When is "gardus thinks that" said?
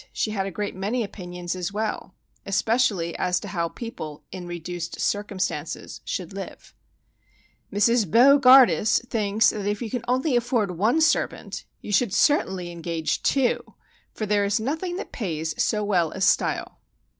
8.39-9.67